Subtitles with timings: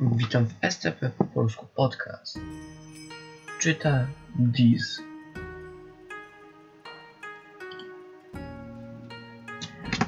[0.00, 2.38] Witam w SCP po polsku podcast.
[3.58, 4.06] Czyta
[4.38, 5.02] Diz.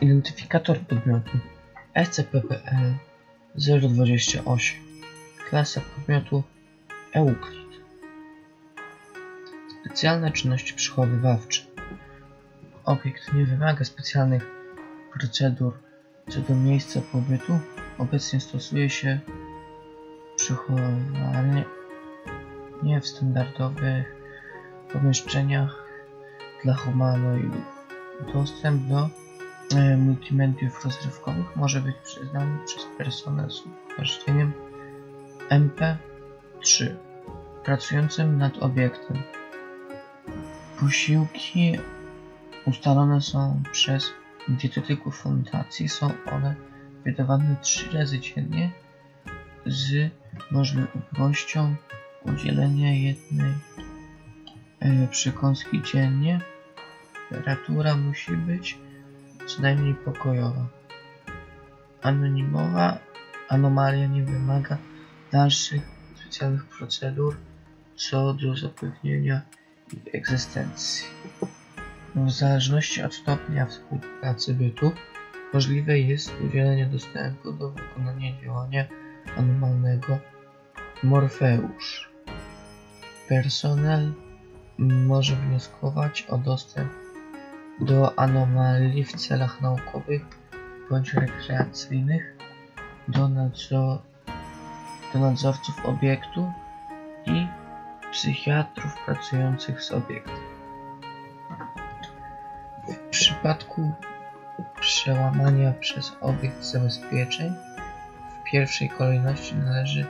[0.01, 1.39] Identyfikator podmiotu
[1.95, 2.95] SCP-PL
[3.55, 4.77] 028
[5.51, 6.43] Klasa podmiotu
[7.15, 7.81] Euclid
[9.81, 11.63] Specjalne czynności przechowywawcze
[12.85, 14.47] Obiekt nie wymaga specjalnych
[15.13, 15.79] procedur
[16.29, 17.59] co do miejsca pobytu.
[17.99, 19.21] Obecnie stosuje się
[20.49, 21.65] przechowywanie
[22.83, 24.17] nie w standardowych
[24.93, 25.85] pomieszczeniach
[26.65, 27.87] dla humanoidów.
[28.35, 29.09] Dostęp do
[29.77, 34.53] e, multimediów rozrywkowych może być przyznany przez personel z upoważnieniem
[35.51, 36.95] MP3
[37.65, 39.23] pracującym nad obiektem.
[40.81, 41.79] Posiłki
[42.67, 44.13] ustalone są przez
[44.49, 45.89] dietetyków fundacji.
[45.89, 46.55] Są one
[47.05, 48.71] wydawane trzy razy dziennie
[49.67, 50.11] z
[50.51, 51.77] możliwością
[52.23, 53.55] udzielenia jednej
[54.81, 56.41] e, przekąski dziennie.
[57.31, 58.79] Temperatura musi być
[59.47, 60.67] co najmniej pokojowa.
[62.03, 62.99] Anonimowa
[63.49, 64.79] anomalia nie wymaga
[65.33, 65.83] dalszych
[66.15, 67.37] specjalnych procedur
[67.97, 69.43] co do zapewnienia
[69.93, 71.07] ich egzystencji.
[72.15, 74.93] W zależności od stopnia współpracy bytu
[75.55, 78.85] możliwe jest udzielenie dostępu do wykonania działania
[79.37, 80.19] anomalnego
[81.03, 82.11] Morfeusz.
[83.29, 84.13] Personel
[84.79, 86.93] może wnioskować o dostęp
[87.81, 90.23] do anomalii w celach naukowych
[90.91, 92.37] bądź rekreacyjnych,
[93.09, 93.99] do, nadzor
[95.13, 96.53] do nadzorców obiektu
[97.27, 97.47] i
[98.13, 100.39] psychiatrów pracujących z obiektem.
[102.89, 103.93] W przypadku
[104.81, 107.55] przełamania przez obiekt zabezpieczeń
[108.51, 110.07] pierwszej kolejności należy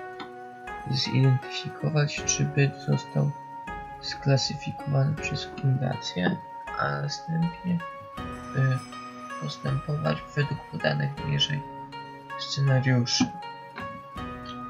[0.90, 3.30] zidentyfikować, czy byt został
[4.00, 6.36] sklasyfikowany przez fundację,
[6.78, 8.78] a następnie y,
[9.42, 11.62] postępować według podanych niżej
[12.38, 13.24] scenariuszy.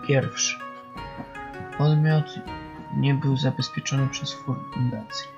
[0.06, 0.58] Pierwszy.
[1.78, 2.34] Podmiot
[2.96, 5.28] nie był zabezpieczony przez fundację.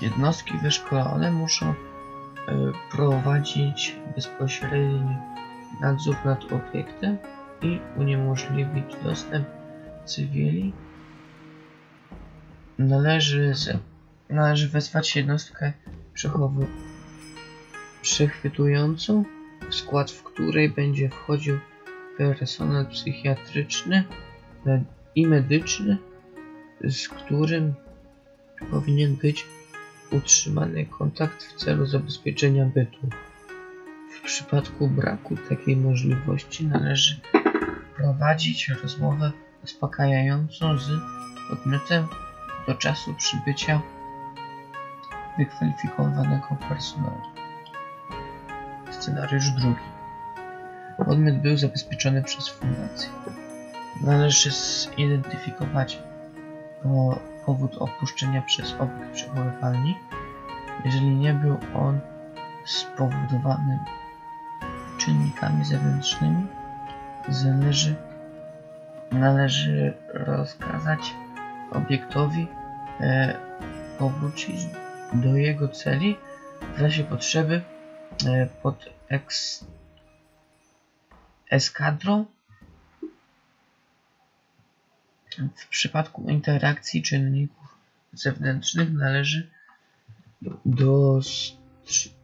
[0.00, 1.74] Jednostki wyszkolone muszą y,
[2.90, 5.31] prowadzić bezpośredni
[5.80, 7.18] nadzór nad obiektem
[7.62, 9.48] i uniemożliwić dostęp
[10.04, 10.72] cywili.
[12.78, 13.52] Należy,
[14.30, 15.72] należy wezwać jednostkę
[16.14, 16.66] przechowy,
[18.02, 19.24] przechwytującą,
[19.70, 21.58] w skład w której będzie wchodził
[22.16, 24.04] personel psychiatryczny
[25.14, 25.98] i medyczny,
[26.88, 27.74] z którym
[28.70, 29.46] powinien być
[30.10, 33.08] utrzymany kontakt w celu zabezpieczenia bytu.
[34.32, 37.20] Przypadku braku takiej możliwości należy
[37.96, 39.32] prowadzić rozmowę
[39.64, 40.90] uspokajającą z
[41.50, 42.06] podmiotem
[42.66, 43.80] do czasu przybycia
[45.38, 47.22] wykwalifikowanego personelu.
[48.90, 49.88] Scenariusz drugi.
[51.06, 53.10] Podmiot był zabezpieczony przez fundację.
[54.00, 55.98] Należy zidentyfikować
[57.46, 59.98] powód opuszczenia przez obiekt przechowywalni,
[60.84, 62.00] jeżeli nie był on
[62.64, 63.78] spowodowany
[65.04, 66.46] czynnikami zewnętrznymi,
[67.28, 67.96] zależy,
[69.10, 71.14] należy rozkazać
[71.70, 72.46] obiektowi
[73.00, 73.38] e,
[73.98, 74.56] powrócić
[75.12, 76.16] do jego celi
[76.76, 77.62] w razie potrzeby
[78.26, 79.64] e, pod eks,
[81.50, 82.24] eskadrą.
[85.56, 87.78] W przypadku interakcji czynników
[88.12, 89.50] zewnętrznych należy
[90.66, 92.21] dostrzy-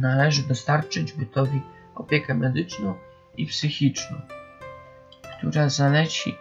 [0.00, 1.62] należy dostarczyć bytowi
[1.94, 2.94] opiekę medyczną
[3.36, 4.16] i psychiczną,
[5.38, 6.38] która zaleci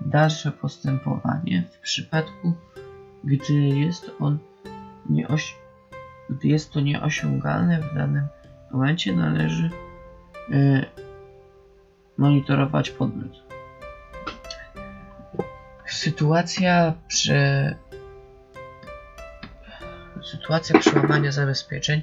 [0.00, 2.54] dalsze postępowanie w przypadku,
[3.24, 4.38] gdy jest on
[5.10, 5.54] nieoś-
[6.30, 8.28] gdy jest to nieosiągalne w danym
[8.70, 9.70] momencie należy
[10.50, 10.84] y,
[12.18, 13.42] monitorować podmiot.
[15.86, 17.74] Sytuacja prze...
[20.22, 22.02] Sytuacja przełamania zabezpieczeń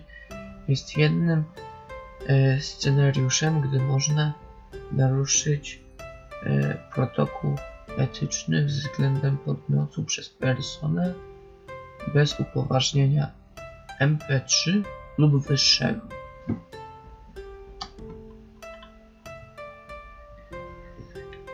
[0.70, 1.44] jest jednym
[2.30, 4.34] y, scenariuszem, gdy można
[4.92, 5.82] naruszyć
[6.44, 7.56] y, protokół
[7.98, 11.14] etyczny względem podmiotu przez personel
[12.14, 13.32] bez upoważnienia
[14.02, 14.84] MP3
[15.18, 16.02] lub wyższego.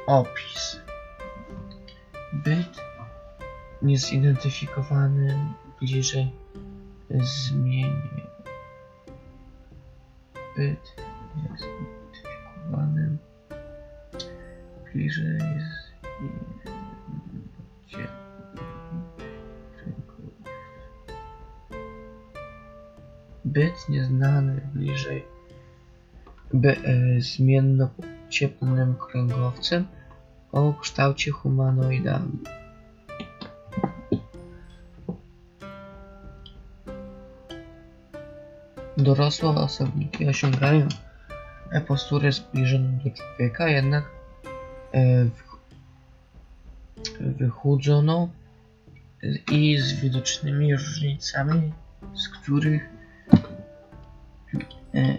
[0.08, 0.80] Opis.
[2.34, 2.82] Byt
[3.82, 5.40] niezidentyfikowany
[5.80, 6.32] bliżej
[7.10, 8.25] zmienię.
[10.58, 10.96] Byt
[11.52, 13.18] jest identyfikowanym
[14.94, 15.86] bliżej z
[17.88, 18.08] gdzie
[23.46, 25.26] byt nieznany bliżej
[26.54, 29.86] by, e, zmiennocieplnym kręgowcem
[30.52, 32.44] o kształcie humanoidalnym.
[38.98, 40.88] Dorosłe osobniki osiągają
[41.72, 44.04] e, posturę zbliżoną do człowieka, jednak
[44.94, 45.26] e,
[47.20, 48.30] wychudzoną
[49.52, 51.74] i z widocznymi różnicami,
[52.14, 52.90] z których
[54.94, 55.18] e,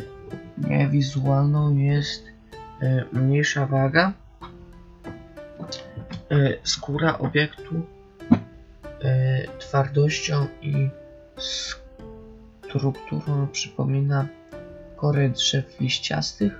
[0.69, 2.26] niewizualną jest
[3.12, 4.12] mniejsza waga,
[6.62, 7.82] skóra obiektu
[9.58, 10.88] twardością i
[12.78, 14.26] strukturą przypomina
[14.96, 16.52] kory drzew liściastych.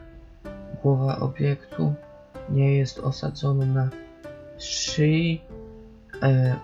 [0.83, 1.95] Głowa obiektu
[2.49, 3.91] nie jest osadzona na
[4.59, 5.43] szyi,
[6.23, 6.57] e,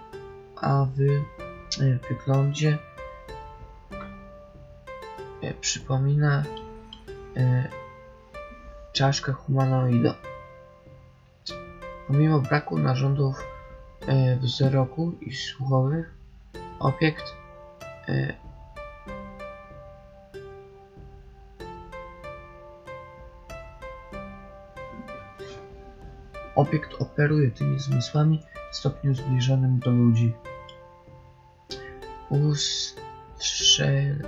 [0.61, 2.79] a w e, wyglądzie
[5.43, 6.45] e, przypomina
[8.93, 10.15] czaszkę humanoida.
[12.07, 13.45] Pomimo braku narządów
[14.41, 16.15] wzroku i słuchowych,
[16.79, 17.35] obiekt
[26.55, 30.33] Obiekt operuje tymi zmysłami w stopniu zbliżonym do ludzi.
[32.31, 34.23] Ustrzel...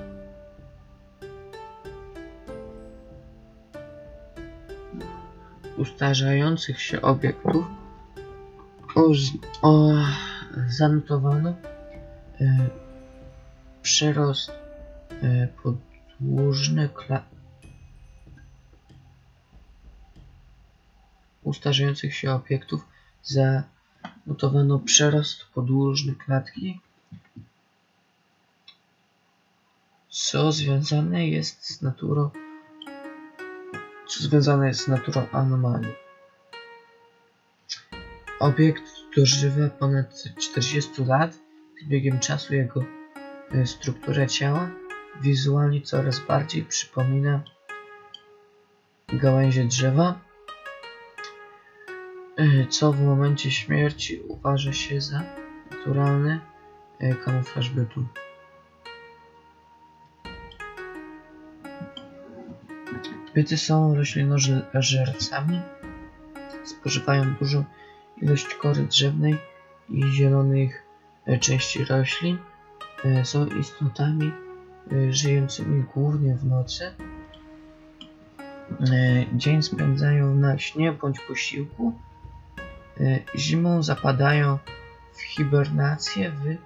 [5.76, 7.64] Ustarzających się obiektów
[8.94, 9.18] uz...
[9.62, 9.92] o...
[10.68, 11.54] zanotowano
[12.40, 12.68] e,
[13.82, 14.52] przyrost
[15.22, 17.33] e, podłużny kla...
[21.44, 22.84] ustarzających się obiektów
[23.22, 26.80] zanotowano przerost podłużny klatki,
[30.08, 32.30] co związane jest z naturą
[34.06, 35.94] co związane jest z naturą anomalii.
[38.40, 38.82] Obiekt
[39.16, 41.34] dożywa ponad 40 lat.
[41.82, 42.84] Z biegiem czasu jego
[43.50, 44.70] e, struktura ciała
[45.22, 47.42] wizualnie coraz bardziej przypomina
[49.08, 50.20] gałęzie drzewa,
[52.68, 55.22] co w momencie śmierci uważa się za
[55.70, 56.40] naturalny
[56.98, 58.06] e, kamuflaż bytu.
[63.34, 65.60] Byty są roślinożercami,
[66.64, 67.64] spożywają dużą
[68.22, 69.36] ilość kory drzewnej
[69.88, 70.82] i zielonych
[71.26, 72.38] e, części roślin.
[73.04, 74.32] E, Są istotami
[74.92, 76.84] e, żyjącymi głównie w nocy.
[76.84, 76.94] E,
[79.32, 81.92] Dzień spędzają na śnie bądź posiłku.
[83.00, 84.58] E, Zimą zapadają
[85.12, 86.56] w hibernację w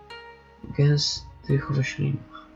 [0.76, 2.46] gęstych roślinach.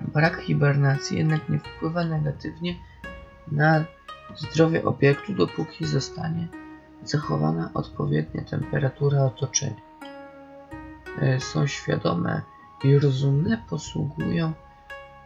[0.00, 2.74] Brak hibernacji jednak nie wpływa negatywnie
[3.52, 3.84] na
[4.36, 6.48] zdrowie obiektu, dopóki zostanie
[7.04, 9.80] zachowana odpowiednia temperatura otoczenia.
[11.20, 12.42] E, Są świadome
[12.84, 14.52] i rozumne, posługują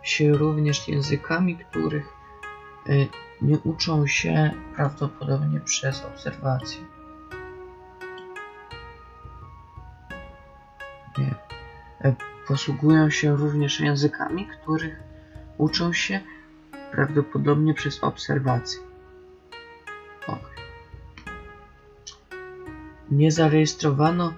[0.02, 2.12] się również językami, których
[2.88, 2.92] e,
[3.42, 6.80] nie uczą się prawdopodobnie przez obserwację.
[11.18, 11.34] Nie.
[12.00, 12.14] E,
[12.48, 15.02] Posługują się również językami, których
[15.58, 16.20] uczą się
[16.92, 18.80] prawdopodobnie przez obserwację.
[20.26, 20.50] Ok.
[23.10, 24.32] Nie zarejestrowano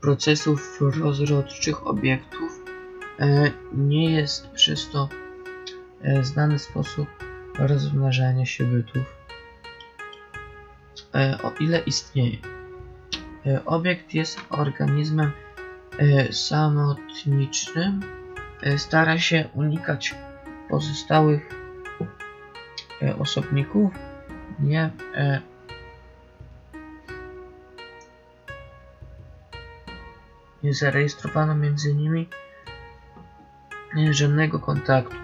[0.00, 2.64] procesów rozrodczych obiektów.
[3.20, 5.08] E, Nie jest przez to
[6.02, 9.16] e, znany sposób rozmnażania się bytów.
[11.14, 12.38] E, O ile istnieje.
[13.46, 15.32] E, Obiekt jest organizmem
[15.98, 18.00] e, samotniczym.
[18.62, 20.14] E, Stara się unikać
[20.68, 21.60] pozostałych
[23.18, 23.92] osobników.
[24.58, 24.90] Nie
[30.62, 32.28] nie zarejestrowano między nimi
[34.10, 35.16] żadnego kontaktu.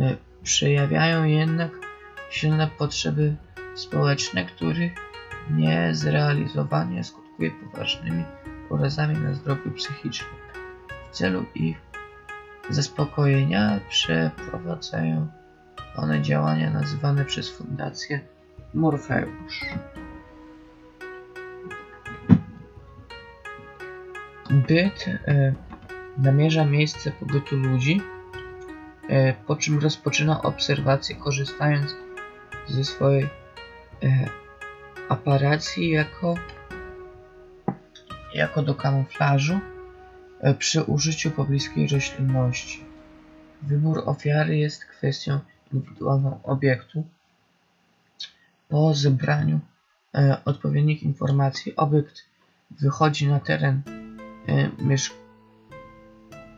[0.00, 1.70] E, Przejawiają jednak
[2.30, 3.36] silne potrzeby
[3.74, 4.92] społeczne, których
[5.50, 8.24] niezrealizowanie skutkuje poważnymi
[8.70, 10.30] urazami na zdrowiu psychicznym.
[11.10, 11.76] W celu ich
[12.70, 15.28] zaspokojenia przeprowadzają
[15.96, 18.20] one działania nazywane przez Fundację
[18.74, 19.64] Morfeusz.
[24.50, 25.54] Byt e,
[26.18, 28.00] namierza miejsce pobytu ludzi
[29.46, 31.94] po czym rozpoczyna obserwację korzystając
[32.68, 33.28] ze swojej
[34.02, 34.28] e,
[35.08, 36.34] aparacji jako,
[38.34, 39.60] jako do kamuflażu
[40.40, 42.84] e, przy użyciu pobliskiej roślinności.
[43.62, 45.40] Wybór ofiary jest kwestią
[45.72, 47.04] indywidualną obiektu.
[48.68, 49.60] Po zebraniu
[50.14, 52.24] e, odpowiednich informacji obiekt
[52.70, 53.82] wychodzi na teren
[54.48, 55.14] e, miesz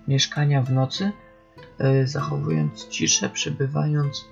[0.08, 1.29] mieszkania w nocy, e,
[2.04, 4.24] zachowując ciszę, przybywając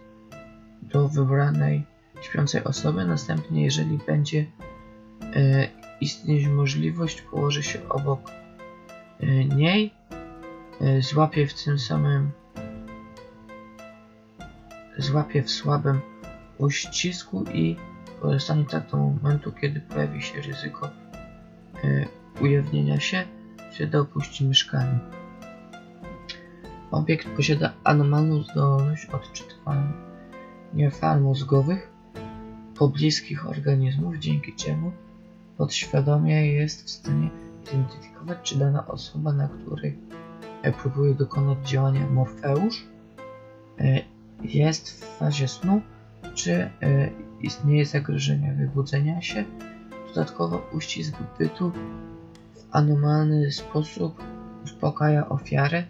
[0.83, 1.85] do wybranej
[2.21, 3.05] śpiącej osoby.
[3.05, 4.47] Następnie, jeżeli będzie
[5.37, 5.69] e,
[6.00, 8.31] istnieć możliwość, położy się obok
[9.21, 9.95] e, niej,
[10.81, 12.31] e, złapie w tym samym
[14.99, 16.00] złapie w słabym
[16.59, 17.76] uścisku i
[18.21, 20.90] pozostanie tak do momentu, kiedy pojawi się ryzyko
[21.85, 22.05] e,
[22.40, 23.25] ujawnienia się,
[23.73, 24.99] wtedy opuści mieszkanie.
[26.90, 31.90] Obiekt posiada anomalną zdolność odczytywania fal mózgowych
[32.78, 34.92] pobliskich organizmów, dzięki czemu
[35.57, 37.30] podświadomie jest w stanie
[37.64, 39.99] zidentyfikować, czy dana osoba, na której
[40.62, 42.87] e, próbuje dokonać działania Morfeusz,
[43.78, 44.02] e,
[44.42, 45.80] jest w fazie snu,
[46.35, 46.71] czy e,
[47.40, 49.45] istnieje zagrożenie wybudzenia się.
[50.09, 51.71] Dodatkowo uścisk bytu
[52.54, 54.23] w anomalny sposób
[54.64, 55.85] uspokaja ofiarę,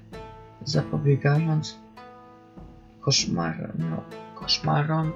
[0.64, 1.78] zapobiegając
[3.00, 4.02] koszmarom, no,
[4.34, 5.12] koszmarom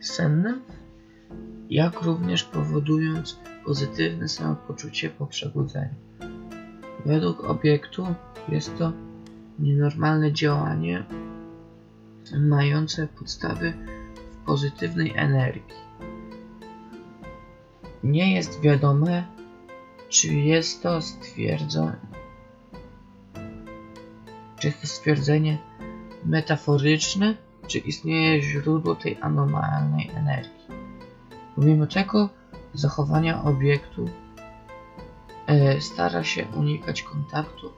[0.00, 0.60] sennym,
[1.70, 5.94] jak również powodując pozytywne samopoczucie po przebudzeniu.
[7.06, 8.06] Według obiektu
[8.48, 8.92] jest to
[9.58, 11.04] nienormalne działanie
[12.38, 13.72] mające podstawy
[14.32, 15.80] w pozytywnej energii.
[18.04, 19.24] Nie jest wiadome,
[20.08, 22.09] czy jest to stwierdzone,
[24.60, 25.58] czy jest to stwierdzenie
[26.24, 27.34] metaforyczne,
[27.66, 30.66] czy istnieje źródło tej anomalnej energii.
[31.56, 32.28] Pomimo tego,
[32.74, 34.08] zachowania obiektu
[35.46, 37.72] e, stara się unikać kontaktu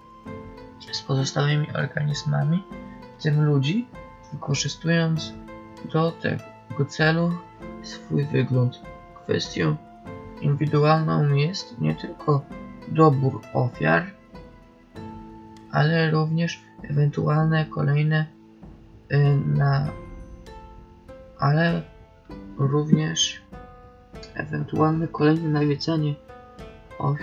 [0.93, 2.63] z pozostałymi organizmami,
[3.19, 3.87] w tym ludzi,
[4.33, 5.33] wykorzystując
[5.93, 7.33] do tego celu
[7.83, 8.83] swój wygląd.
[9.25, 9.77] Kwestią
[10.41, 12.43] indywidualną jest nie tylko
[12.89, 14.07] dobór ofiar,
[15.71, 16.61] ale również
[16.91, 18.27] ewentualne kolejne
[19.13, 19.93] y, na
[21.39, 21.83] ale
[22.59, 23.43] również
[24.35, 26.15] ewentualne kolejne nawiedzenie
[26.99, 27.19] of,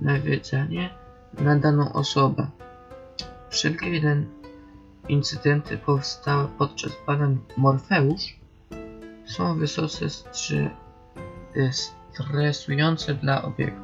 [0.00, 0.90] nawiedzenie
[1.38, 2.46] na daną osobę.
[3.50, 4.26] Wszelkie jeden
[5.08, 8.36] incydenty powstałe podczas badań Morfeusz
[9.26, 10.70] są wysoce strzy,
[11.56, 13.80] y, stresujące dla obiektu.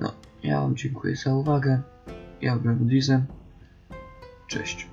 [0.00, 0.12] No,
[0.42, 1.82] ja Wam dziękuję za uwagę.
[2.42, 3.26] Ja byłem Dizem.
[4.46, 4.88] Cześć.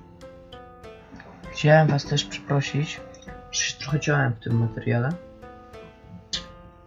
[1.52, 3.00] Chciałem Was też przeprosić,
[3.50, 5.12] że się trochę ciąłem w tym materiale.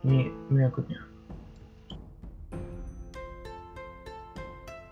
[0.04, 1.11] I miłego dnia.